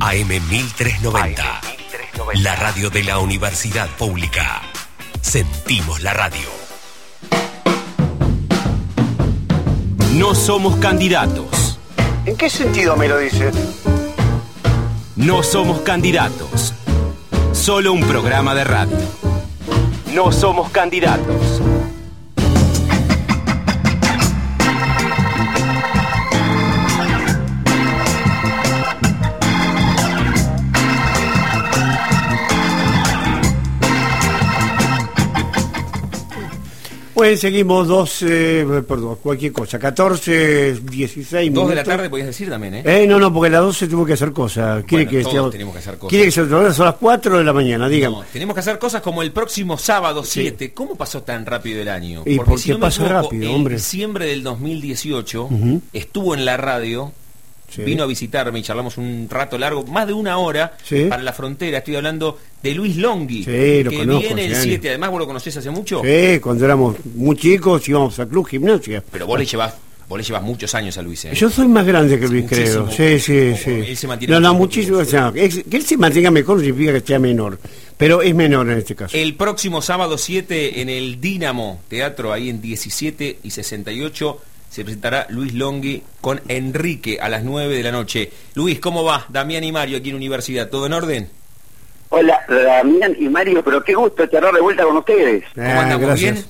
[0.00, 1.60] AM 1390.
[2.42, 4.62] La radio de la Universidad Pública.
[5.20, 6.48] Sentimos la radio.
[10.14, 11.78] No somos candidatos.
[12.26, 13.50] ¿En qué sentido me lo dice?
[15.16, 16.74] No somos candidatos.
[17.52, 18.98] Solo un programa de radio.
[20.12, 21.43] No somos candidatos.
[37.24, 41.62] Pues seguimos dos, eh, perdón, cualquier cosa, 14, 16 minutos.
[41.62, 42.82] Dos de la tarde podías decir también, ¿eh?
[42.84, 44.84] Eh, no, no, porque a las 12 tuvo que hacer cosas.
[44.84, 46.10] Quiere Bueno, que todos seamos- tenemos que hacer cosas.
[46.10, 48.16] Quiere que se son las 4 de la mañana, dígame.
[48.16, 50.74] No, tenemos que hacer cosas como el próximo sábado 7.
[50.74, 52.24] ¿Cómo pasó tan rápido el año?
[52.26, 53.74] ¿Y por qué me pasa equivoco, rápido, en hombre?
[53.76, 55.80] diciembre del 2018 Ujú.
[55.94, 57.10] estuvo en la radio,
[57.68, 57.82] Sí.
[57.82, 61.06] vino a visitarme y charlamos un rato largo, más de una hora, Sí.
[61.08, 61.78] para la frontera.
[61.78, 64.88] Estoy hablando de Luis Longhi, Sí, que conozco, viene el hace 7.
[64.90, 69.02] Además, vos lo conocés hace mucho, Sí, cuando éramos muy chicos íbamos a club gimnasia.
[69.10, 69.74] pero vos le llevas
[70.06, 71.24] vos le llevas muchos años a Luis.
[71.24, 71.30] ¿eh?
[71.34, 72.84] Yo soy más grande que Luis, Muchísimo.
[72.94, 73.18] creo.
[73.18, 73.70] Sí, sí, sí.
[73.70, 74.98] él se mantiene no, no, muchísimo.
[74.98, 77.58] o sea, que él se mantenga mejor significa que sea menor.
[77.96, 79.16] Pero es menor en este caso.
[79.16, 85.26] El próximo sábado 7 en el Dínamo Teatro, ahí en 17 y 68, se presentará
[85.30, 88.30] Luis Longhi con Enrique a las 9 de la noche.
[88.54, 89.24] Luis, ¿cómo va?
[89.28, 91.28] Damián y Mario aquí en Universidad, ¿todo en orden?
[92.10, 95.44] Hola, Damián y Mario, pero qué gusto charlar de vuelta con ustedes.
[95.54, 96.06] ¿Cómo Ah, andamos?
[96.06, 96.32] gracias.
[96.34, 96.46] ¿Bien?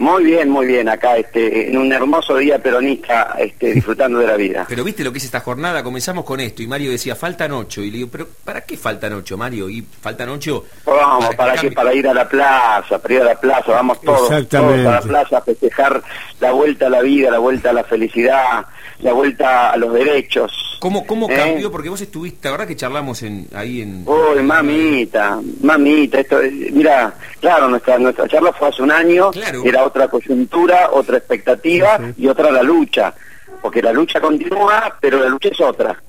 [0.00, 4.36] Muy bien, muy bien, acá este, en un hermoso día peronista, este, disfrutando de la
[4.36, 4.64] vida.
[4.66, 7.82] Pero viste lo que es esta jornada, comenzamos con esto y Mario decía, faltan 8.
[7.82, 9.68] Y le digo, pero ¿para qué faltan 8, Mario?
[9.68, 10.64] Y faltan 8...
[10.86, 11.70] Vamos, ¿para qué?
[11.70, 15.00] Para ir a la plaza, para ir a la plaza, vamos todos, todos a la
[15.02, 16.02] plaza a festejar
[16.40, 18.64] la vuelta a la vida, la vuelta a la felicidad,
[19.00, 20.78] la vuelta a los derechos.
[20.80, 21.34] ¿Cómo, cómo ¿Eh?
[21.36, 21.70] cambió?
[21.70, 24.02] Porque vos estuviste, la verdad que charlamos en, ahí en...
[24.06, 29.62] Uy, mamita, mamita, esto, es- mira, claro, nuestra nuestra charla fue hace un año, Claro.
[29.62, 33.14] era otra coyuntura, otra expectativa Sí, y otra la lucha,
[33.60, 36.00] porque la lucha continúa, pero la lucha es otra.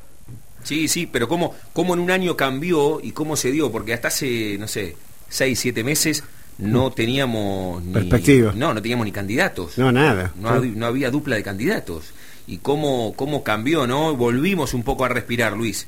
[0.64, 4.08] Sí, sí, pero cómo, cómo en un año cambió y cómo se dio, porque hasta
[4.10, 4.96] hace, no sé,
[5.28, 6.24] seis, siete meses
[6.58, 7.94] no teníamos ni...
[7.94, 8.54] Perspectiva.
[8.56, 9.78] No, no teníamos ni candidatos.
[9.78, 10.32] No, nada.
[10.40, 12.14] No, no había dupla de candidatos.
[12.48, 14.16] Y cómo, cómo cambió, ¿no?
[14.16, 15.88] Volvimos un poco a respirar, Luis.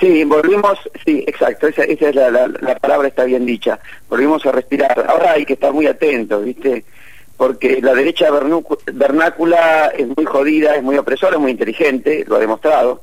[0.00, 4.44] Sí, volvimos, sí, exacto, esa, esa es la, la, la palabra está bien dicha, volvimos
[4.46, 5.04] a respirar.
[5.08, 6.84] Ahora hay que estar muy atentos, ¿viste?
[7.36, 8.28] Porque la derecha
[8.92, 13.02] vernácula es muy jodida, es muy opresora, es muy inteligente, lo ha demostrado,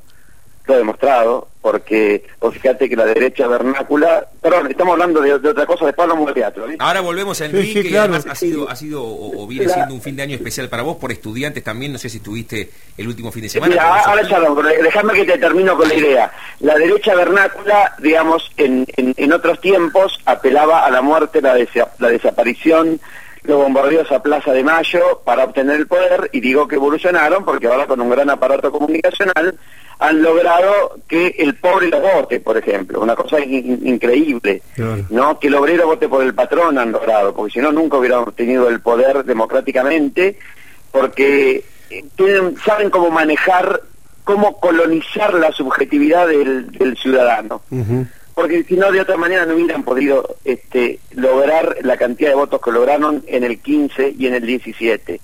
[0.66, 5.48] lo ha demostrado, porque vos fíjate que la derecha vernácula, perdón, estamos hablando de, de
[5.48, 6.82] otra cosa, después hablamos de teatro, ¿viste?
[6.84, 8.14] Ahora volvemos a Sí, Enrique, sí, claro.
[8.14, 10.68] además ha sido, ha sido o, o viene La- siendo un fin de año especial
[10.68, 13.70] para vos, por estudiantes también, no sé si estuviste el último fin de semana.
[13.70, 16.32] Mira, ahora pero déjame que te termino con la idea.
[16.60, 21.88] La derecha vernácula, digamos, en, en, en otros tiempos apelaba a la muerte, la, desa-
[21.98, 23.00] la desaparición,
[23.44, 27.66] los bombardeos a Plaza de Mayo para obtener el poder, y digo que evolucionaron porque
[27.66, 29.54] ahora con un gran aparato comunicacional
[29.98, 35.04] han logrado que el pobre los vote, por ejemplo, una cosa in- increíble, Claro.
[35.10, 35.38] ¿no?
[35.38, 38.68] Que el obrero vote por el patrón han logrado, porque si no nunca hubieran obtenido
[38.68, 40.38] el poder democráticamente,
[40.90, 43.80] porque eh, tienen, saben cómo manejar,
[44.24, 47.62] cómo colonizar la subjetividad del, del ciudadano.
[48.34, 52.60] Porque si no, de otra manera no hubieran podido este, lograr la cantidad de votos
[52.62, 55.20] que lograron en el 15 y en el 17.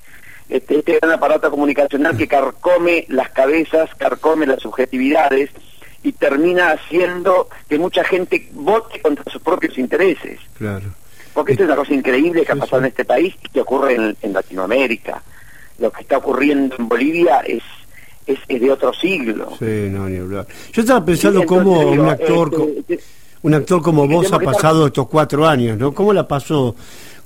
[0.48, 5.50] Este, este gran aparato comunicacional que carcome las cabezas, carcome las subjetividades
[6.02, 10.38] y termina haciendo que mucha gente vote contra sus propios intereses.
[10.56, 10.86] Claro.
[11.34, 13.94] Porque esto es una cosa increíble que ha pasado en este país y que ocurre
[13.94, 15.22] en, en Latinoamérica.
[15.78, 17.62] Lo que está ocurriendo en Bolivia es,
[18.28, 19.50] es, es de otro siglo.
[19.58, 20.46] Sí, no, ni hablar.
[20.72, 22.50] Yo estaba pensando Sí, cómo digo, un actor...
[22.78, 23.04] este, este,
[23.42, 25.92] Un actor como Sí, vos ha pasado estos cuatro años, ¿no?
[25.94, 26.74] ¿Cómo la pasó?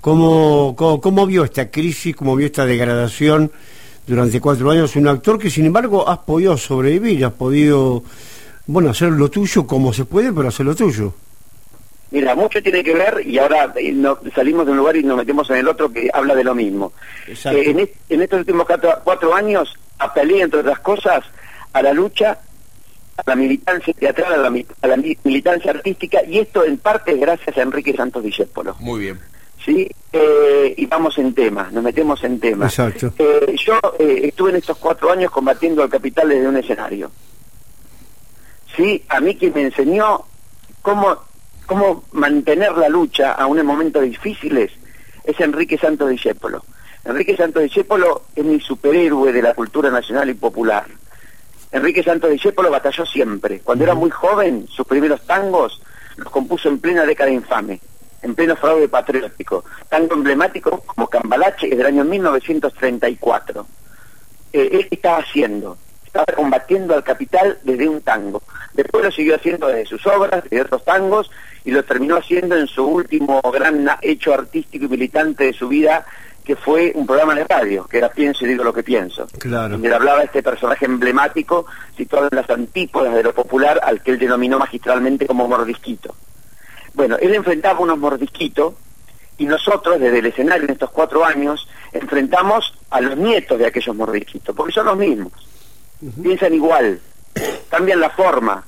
[0.00, 2.16] ¿Cómo, cómo, cómo vio esta crisis?
[2.16, 3.50] ¿Cómo vio esta degradación
[4.06, 4.96] durante cuatro años?
[4.96, 8.02] Un actor que, sin embargo, has podido sobrevivir, has podido,
[8.66, 11.14] bueno, hacer lo tuyo como se puede, pero hacer lo tuyo.
[12.10, 15.16] Mira, mucho tiene que ver y ahora eh, no- salimos de un lugar y nos
[15.16, 16.92] metemos en el otro que habla de lo mismo.
[17.26, 17.34] Eh,
[17.70, 21.24] en, en estos últimos cuatro, cuatro años apelé, entre otras cosas,
[21.72, 22.38] a la lucha,
[23.16, 27.56] a la militancia teatral, a la, a militancia artística y esto en parte es gracias
[27.56, 28.76] a Enrique Santos Discépolo.
[28.80, 29.20] Muy bien.
[29.64, 29.88] ¿sí?
[30.12, 32.66] Eh, y vamos en tema, nos metemos en tema.
[32.66, 33.14] Exacto.
[33.18, 37.10] Eh, yo eh, estuve en estos cuatro años combatiendo al capital desde un escenario.
[38.76, 40.24] Sí, a mí quien me enseñó
[40.80, 41.16] cómo,
[41.66, 44.72] cómo mantener la lucha aún en momentos difíciles
[45.24, 46.64] es Enrique Santos Discépolo.
[47.04, 50.86] Enrique Santos Discépolo es mi superhéroe de la cultura nacional y popular.
[51.72, 53.60] Enrique Santos Discépolo batalló siempre.
[53.60, 55.82] Cuando era muy joven, sus primeros tangos
[56.16, 57.80] los compuso en plena década infame,
[58.22, 59.64] en pleno fraude patriótico.
[59.88, 63.66] Tango emblemático como Cambalache es del año 1934.
[64.52, 68.42] Eh, él estaba haciendo, estaba combatiendo al capital desde un tango.
[68.74, 71.30] Después lo siguió haciendo desde sus obras, de otros tangos,
[71.64, 76.06] y lo terminó haciendo en su último gran hecho artístico y militante de su vida,
[76.44, 79.26] que fue un programa de radio, que era Pienso y digo lo que pienso.
[79.38, 79.70] Claro.
[79.70, 81.66] Donde hablaba este personaje emblemático,
[81.96, 86.14] situado en las antípodas de lo popular, al que él denominó magistralmente como mordisquito.
[86.94, 88.74] Bueno, él enfrentaba unos mordisquitos
[89.38, 93.94] y nosotros desde el escenario en estos cuatro años enfrentamos a los nietos de aquellos
[93.96, 95.32] mordisquitos, porque son los mismos.
[96.22, 97.00] Piensan igual,
[97.70, 98.64] cambian la forma,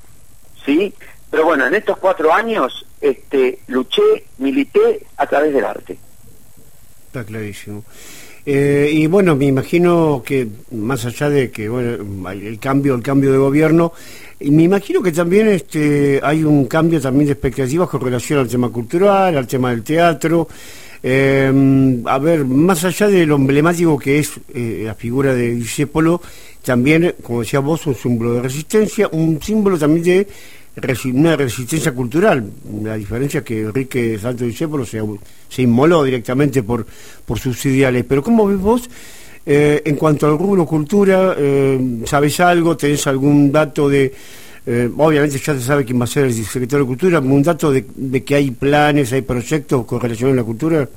[0.65, 0.94] ¿sí?
[1.31, 5.99] Pero bueno, en estos cuatro años este, luché, milité a través del arte.
[7.14, 7.84] Está clarísimo.
[8.44, 13.31] Eh, y bueno, me imagino que más allá de que bueno el cambio, el cambio
[13.31, 13.93] de gobierno,
[14.40, 18.69] me imagino que también este hay un cambio también de expectativas con relación al tema
[18.69, 20.49] cultural, al tema del teatro.
[21.05, 26.20] Eh, a ver, más allá de lo emblemático que es eh, la figura de Discépolo,
[26.64, 30.26] también, como decía vos, un símbolo de resistencia, un símbolo también de
[31.12, 32.50] una resistencia cultural.
[32.82, 35.00] La diferencia es que Enrique Santos Discépolo se,
[35.49, 36.87] se inmoló directamente por,
[37.25, 38.05] por sus ideales.
[38.09, 38.91] Pero ¿cómo ves vos
[39.47, 41.35] eh, en cuanto al rubro cultura?
[41.38, 42.76] Eh, ¿Sabes algo?
[42.76, 44.12] ¿Tenés algún dato de...
[44.67, 47.70] Eh, obviamente ya se sabe quién va a ser el secretario de Cultura, ¿algún dato
[47.70, 50.88] de, de que hay planes, hay proyectos con relación a la cultura?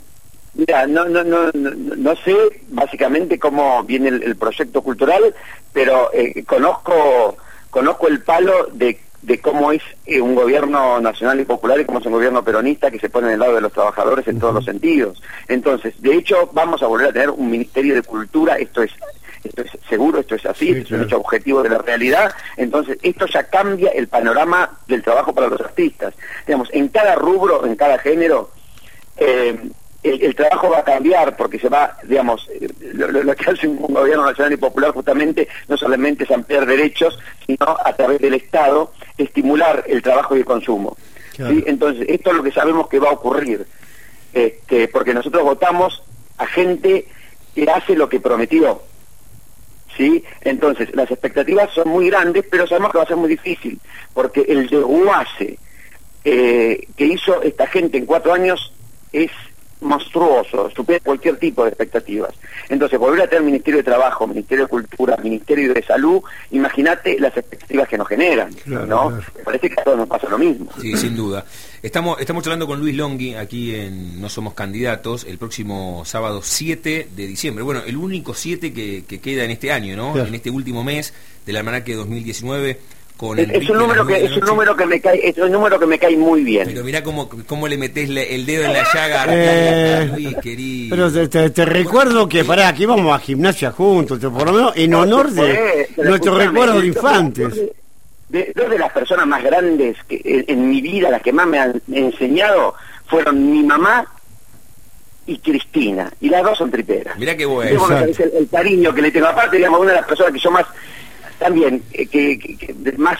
[0.53, 2.33] Mira, no, no, no, no, sé
[2.69, 5.35] básicamente cómo viene el, el proyecto cultural,
[5.73, 6.09] pero
[6.45, 7.35] conozco,
[7.69, 11.99] conozco el palo de de cómo es eh, un gobierno nacional y popular y cómo
[11.99, 14.65] es un gobierno peronista que se pone del lado de los trabajadores en todos los
[14.65, 15.21] sentidos.
[15.47, 18.91] Entonces, de hecho, vamos a volver a tener un Ministerio de Cultura, esto es
[19.43, 22.97] esto es seguro, esto es así, esto es un hecho objetivo de la realidad, entonces
[23.01, 26.13] esto ya cambia el panorama del trabajo para los artistas.
[26.45, 28.51] Digamos, en cada rubro, en cada género,
[29.17, 29.57] eh,
[30.03, 32.49] el, trabajo va a cambiar porque se va, digamos,
[32.93, 37.77] lo, que hace un, gobierno nacional y popular justamente no solamente es ampliar derechos, sino
[37.83, 40.97] a través del Estado estimular el trabajo y el consumo.
[41.39, 43.65] Entonces, esto es lo que sabemos que va a ocurrir,
[44.33, 46.03] este, porque nosotros votamos
[46.37, 47.05] a gente
[47.53, 48.81] que hace lo que prometió.
[49.95, 50.23] ¿Sí?
[50.41, 53.79] Entonces, las expectativas son muy grandes, pero sabemos que va a ser muy difícil,
[54.13, 55.57] porque el desguace
[56.23, 58.73] eh, que hizo esta gente en cuatro años
[59.11, 59.31] es
[59.81, 62.33] monstruoso, supera cualquier tipo de expectativas.
[62.69, 66.21] Entonces, volver a tener Ministerio de Trabajo, Ministerio de Cultura, Ministerio de Salud,
[66.51, 69.09] imagínate las expectativas que nos generan, ¿no?
[69.09, 70.69] Me parece que a todos nos pasa lo mismo.
[70.79, 71.45] Sí, sin duda.
[71.81, 77.09] Estamos, estamos hablando con Luis Longhi aquí en No Somos Candidatos el próximo sábado 7
[77.15, 77.63] de diciembre.
[77.63, 80.17] Bueno, el único 7 que, que queda en este año, ¿no?
[80.17, 81.13] En este último mes
[81.45, 82.79] del almanaque 2019
[83.37, 85.97] es, un número que es un número que me cae es un número que me
[85.97, 86.67] cae muy bien.
[86.67, 90.95] Pero mira cómo, cómo le metes el dedo en la llaga eh, querido.
[90.95, 95.31] pero te, recuerdo que pará aquí vamos a gimnasia juntos por lo menos en honor
[95.31, 97.53] de nuestro recuerdo de infantes.
[98.29, 101.81] dos de las personas más grandes que en, mi vida las que más me han
[101.91, 102.75] enseñado
[103.07, 104.05] fueron mi mamá
[105.25, 106.11] y Cristina.
[106.21, 107.17] Y las dos son triperas.
[107.17, 107.87] Mira qué bueno.
[107.89, 109.27] El, cariño que le tengo.
[109.27, 110.65] Aparte digamos una de las personas que yo más
[111.37, 113.17] también eh, que, más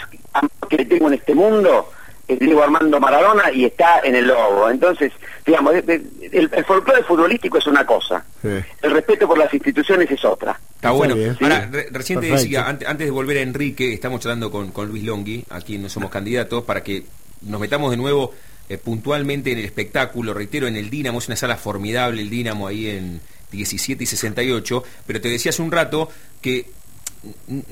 [0.70, 1.92] que tengo en este mundo
[2.28, 4.70] es Diego Armando Maradona y está en el lobo.
[4.70, 5.14] Entonces,
[5.46, 10.60] digamos, el, folclore futbolístico es una cosa, el respeto por las instituciones es otra.
[10.76, 11.16] Está bueno.
[11.42, 15.46] Ahora, recién te decía, antes, de volver a Enrique, estamos hablando con, con Luis Longhi,
[15.50, 17.04] aquí no somos candidatos, para que
[17.42, 18.34] nos metamos de nuevo
[18.70, 22.68] eh, puntualmente en el espectáculo, reitero, en el Dínamo, es una sala formidable el Dínamo
[22.68, 23.22] ahí en
[23.52, 26.10] 17 y 68, pero te decía hace un rato
[26.42, 26.70] que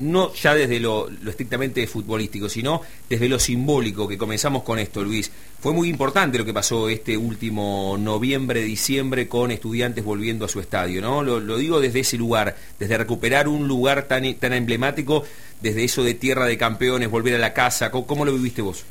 [0.00, 5.30] no ya desde lo, estrictamente futbolístico, sino desde lo simbólico que comenzamos con esto, Luis.
[5.60, 10.60] Fue muy importante lo que pasó este último noviembre, diciembre con estudiantes volviendo a su
[10.60, 11.22] estadio, ¿no?
[11.22, 15.24] Lo, digo desde ese lugar, desde recuperar un lugar tan, tan emblemático,
[15.60, 17.90] desde eso de tierra de campeones, volver a la casa.
[17.90, 18.84] ¿Cómo, lo viviste vos?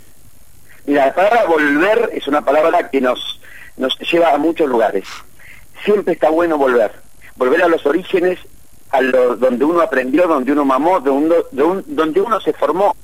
[0.86, 3.40] Mira, la palabra volver es una palabra que nos,
[3.78, 5.06] nos lleva a muchos lugares.
[5.84, 6.92] Siempre está bueno volver.
[7.36, 8.40] Volver a los orígenes
[8.96, 12.96] a donde uno aprendió, donde uno mamó, donde, donde uno se formó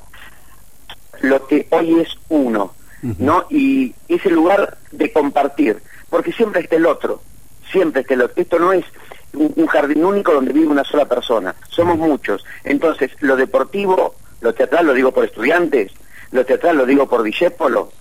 [1.21, 2.73] lo que hoy es uno,
[3.19, 3.45] ¿no?
[3.49, 7.21] Y ese lugar de compartir, porque siempre está el otro,
[7.71, 8.41] siempre está el otro.
[8.41, 8.85] Esto no es
[9.33, 12.43] un, jardín único donde vive una sola persona, somos muchos.
[12.63, 15.91] Entonces, lo deportivo, lo teatral lo digo por estudiantes,
[16.31, 17.91] lo teatral lo digo por Discépolo,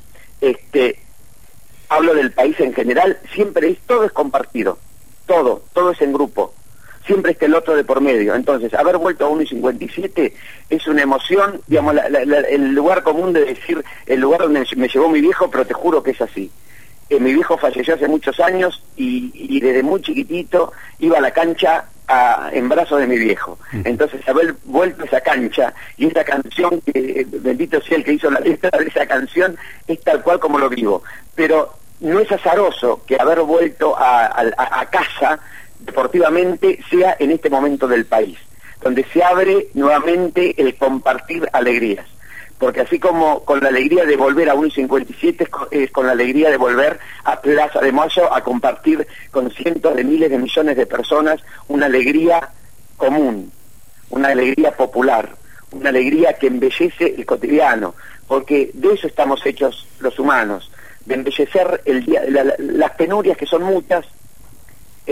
[0.41, 0.99] este,
[1.89, 4.79] hablo del país en general, siempre es, todo es compartido,
[5.27, 6.55] todo, todo es en grupo
[7.11, 8.37] siempre está el otro de por medio.
[8.37, 10.33] Entonces, haber vuelto a 1 y 57
[10.71, 11.97] es una emoción, digamos,
[12.49, 16.05] el lugar común de decir, el lugar donde me llevó mi viejo, pero te juro
[16.05, 16.49] que es así.
[17.09, 21.87] Eh, mi viejo falleció hace muchos años y, desde muy chiquitito iba a la cancha
[22.53, 23.59] en brazos de mi viejo.
[23.73, 23.83] Mm.
[23.87, 28.31] Entonces haber vuelto a esa cancha y esta canción, que bendito sea el que hizo
[28.31, 29.57] la letra de esa canción,
[29.89, 31.03] es tal cual como lo vivo.
[31.35, 35.41] Pero no es azaroso que haber vuelto a casa
[35.81, 38.39] deportivamente sea en este momento del país,
[38.83, 42.07] donde se abre nuevamente el compartir alegrías.
[42.59, 46.59] Porque así como con la alegría de volver a 1.57 es con, la alegría de
[46.59, 51.41] volver a Plaza de Mayo a compartir con cientos de miles de millones de personas
[51.69, 52.51] una alegría
[52.99, 53.51] común,
[54.11, 55.31] una alegría popular,
[55.73, 57.95] una alegría que embellece el cotidiano,
[58.27, 60.71] porque de eso estamos hechos los humanos,
[61.07, 62.23] de embellecer el día,
[62.59, 64.05] las penurias que son muchas,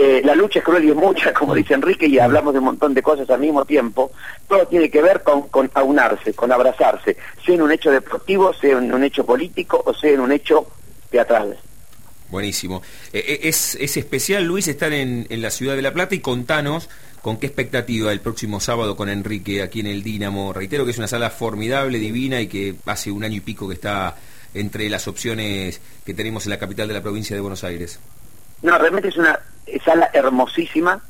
[0.01, 2.65] eh, la lucha es cruel y es mucha, como dice Enrique, y hablamos de un
[2.65, 4.11] montón de cosas al mismo tiempo.
[4.47, 8.77] Todo tiene que ver con, con aunarse, con abrazarse, sea en un hecho deportivo, sea
[8.77, 10.67] en un hecho político o sea en un hecho
[11.09, 11.57] teatral.
[12.29, 12.81] Buenísimo.
[13.11, 16.19] Eh, eh, es, es, especial, Luis, estar en, en, la ciudad de La Plata y
[16.19, 16.89] contanos
[17.21, 20.53] con qué expectativa el próximo sábado con Enrique aquí en el Dínamo.
[20.53, 23.73] Reitero que es una sala formidable, divina y que hace un año y pico que
[23.73, 24.15] está
[24.53, 27.99] entre las opciones que tenemos en la capital de la provincia de Buenos Aires.
[28.61, 29.39] No, realmente es una
[29.83, 31.01] sala hermosísima,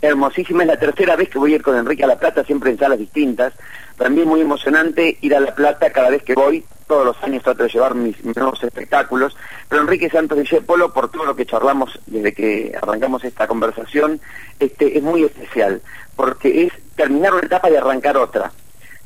[0.00, 0.62] hermosísima.
[0.62, 2.78] Es la tercera vez que voy a ir con Enrique a La Plata, siempre en
[2.78, 3.52] salas distintas.
[3.98, 6.64] Es muy emocionante ir a La Plata cada vez que voy.
[6.86, 9.36] Todos los años trato de llevar mis, nuevos espectáculos.
[9.68, 14.20] Pero Enrique Santos Polo, por todo lo que charlamos desde que arrancamos esta conversación,
[14.58, 15.82] este, es muy especial.
[16.16, 18.52] Porque es terminar una etapa y arrancar otra.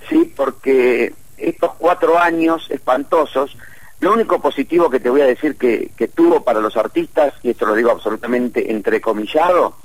[0.08, 0.32] ¿Sí?
[0.36, 3.56] Porque estos cuatro años espantosos
[4.02, 7.66] lo único positivo que te voy a decir que, tuvo para los artistas, y esto
[7.66, 9.76] lo digo absolutamente entrecomillado,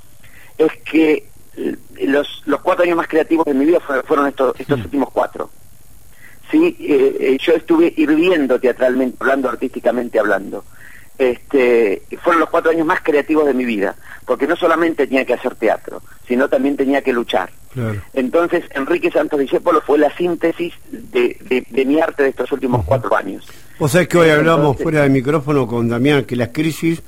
[0.58, 1.28] es que
[2.02, 4.82] los, los cuatro años más creativos de mi vida fueron estos, estos mm.
[4.82, 5.50] últimos cuatro.
[6.50, 10.64] Sí, eh, eh, yo estuve hirviendo teatralmente hablando, artísticamente hablando.
[11.16, 13.94] Este, fueron los cuatro años más creativos de mi vida,
[14.26, 17.50] porque no solamente tenía que hacer teatro, sino también tenía que luchar.
[18.12, 23.14] Entonces, Enrique Santos Discépolo fue la síntesis de, de, mi arte de estos últimos cuatro
[23.14, 23.46] años.
[23.80, 27.00] O sea, que hoy hablamos fuera del micrófono con Damián, que la crisis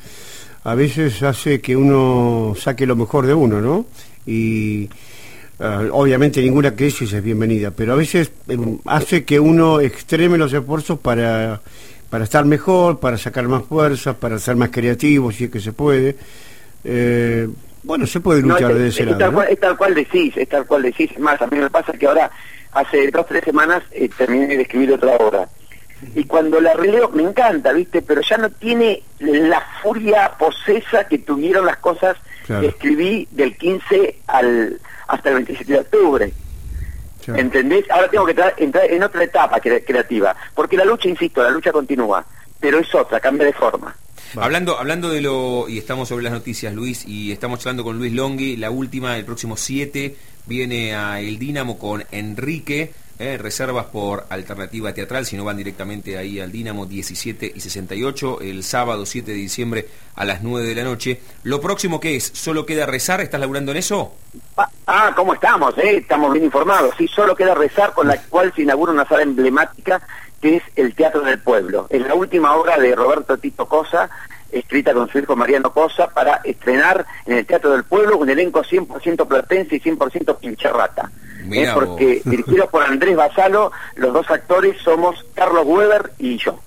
[0.63, 3.87] a veces hace que uno saque lo mejor de uno, ¿no?
[4.25, 4.89] Y
[5.59, 10.53] ah, obviamente ninguna crisis es bienvenida, pero a veces em, hace que uno extreme los
[10.53, 11.61] esfuerzos para,
[12.09, 15.73] para estar mejor, para sacar más fuerzas, para ser más creativo, si es que se
[15.73, 16.15] puede.
[16.85, 17.49] Eh,
[17.83, 19.19] bueno, se puede luchar de ese lado.
[19.19, 21.19] Tal cual, es tal cual decís, es tal cual decís.
[21.19, 22.31] más, a mí me pasa que ahora,
[22.71, 25.49] hace dos o tres semanas, eh, terminé de escribir otra obra.
[26.15, 28.03] Y cuando la releo, me encanta, ¿viste?
[28.03, 32.17] Pero ya no tiene la furia posesa que tuvieron las cosas
[32.47, 36.33] que escribí del 15 al hasta el 27 de octubre.
[37.27, 37.85] ¿Entendés?
[37.91, 40.35] Ahora tengo que entrar en otra etapa creativa.
[40.55, 42.25] Porque la lucha, insisto, la lucha continúa.
[42.59, 43.95] Pero es otra, cambia de forma.
[44.37, 48.13] Hablando, hablando de lo, y estamos sobre las noticias, Luis, y estamos hablando con Luis
[48.13, 50.15] Longhi, la última, el próximo 7,
[50.47, 56.17] viene a El Dínamo con Enrique, eh, reservas por alternativa teatral, si no van directamente
[56.17, 60.75] ahí al Dínamo 17 y 68, el sábado 7 de diciembre a las 9 de
[60.75, 61.21] la noche.
[61.43, 62.25] ¿Lo próximo qué es?
[62.33, 63.21] ¿Solo queda rezar?
[63.21, 64.15] ¿Estás laburando en eso?
[64.57, 65.77] Ah, ah ¿cómo estamos?
[65.77, 65.99] Eh?
[65.99, 66.95] Estamos bien informados.
[66.97, 70.01] Sí, solo queda rezar, con la cual se inaugura una sala emblemática
[70.41, 71.89] que es El Teatro del Pueblo.
[71.91, 74.09] Es la última obra de Roberto Tito Cosa,
[74.51, 78.63] escrita con su hijo Mariano Cosa, para estrenar en el Teatro del Pueblo un elenco
[78.63, 81.11] 100% platense y 100% pincharrata.
[81.51, 86.59] Es porque, dirigido por Andrés Basalo, los dos actores somos Carlos Weber y yo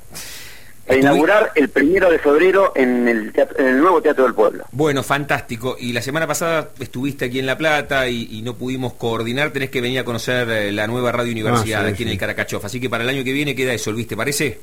[0.88, 4.66] a inaugurar el primero de febrero en el, en el, nuevo Teatro del Pueblo.
[4.72, 5.78] Bueno, fantástico.
[5.80, 9.52] Y la semana pasada estuviste aquí en La Plata y, no pudimos coordinar.
[9.52, 12.66] Tenés que venir a conocer eh, la nueva Radio Universidad ah, aquí en el Caracachof.
[12.66, 14.60] Así que para el año que viene queda eso, Luis, ¿te parece?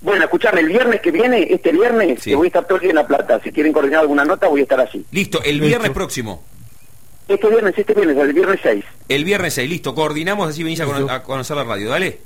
[0.00, 2.90] Bueno, escuchame, el viernes que viene, este viernes, que voy a estar todo el día
[2.90, 3.40] en La Plata.
[3.42, 5.04] Si quieren coordinar alguna nota, voy a estar así.
[5.12, 6.42] Listo, el viernes próximo.
[7.26, 8.84] Este viernes, este viernes, el viernes 6.
[9.08, 9.94] El viernes 6, listo.
[9.94, 11.88] Coordinamos, así venís a, a conocer la radio.
[11.88, 12.18] Dale.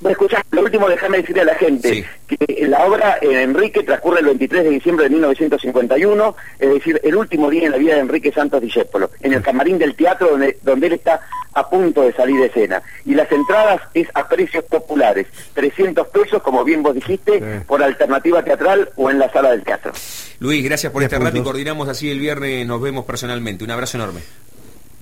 [0.00, 4.18] Bueno, escuchá, lo último déjame decirle a la gente que la obra en Enrique transcurre
[4.18, 8.00] el 23 de diciembre de 1951, es decir, el último día en la vida de
[8.00, 11.20] Enrique Santos Discépolo, en el camarín del teatro donde, donde él está
[11.54, 12.82] a punto de salir de escena.
[13.04, 18.42] Y las entradas es a precios populares, 300 pesos, como bien vos dijiste, por alternativa
[18.42, 19.92] teatral o en la sala del teatro.
[20.40, 23.64] Luis, gracias por este rato y coordinamos así el viernes, nos vemos personalmente.
[23.64, 24.20] Un abrazo enorme.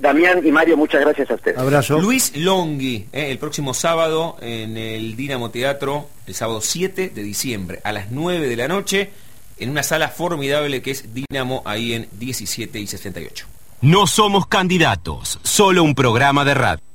[0.00, 1.58] Damián y Mario, muchas gracias a ustedes.
[1.58, 2.00] Abrazo.
[2.00, 7.80] Luis Longhi, eh, el próximo sábado en el Dinamo Teatro, el sábado 7 de diciembre,
[7.84, 9.10] a las 9 de la noche,
[9.58, 13.46] en una sala formidable que es Dinamo, ahí en 17 y 68.
[13.82, 16.89] No somos candidatos, solo un programa de radio.